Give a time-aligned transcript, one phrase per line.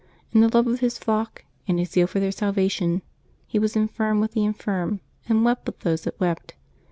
[0.31, 3.03] In the love of his flock and his zeal for their salvation
[3.45, 6.55] he was infirm with the infirm, and wept with those that wept.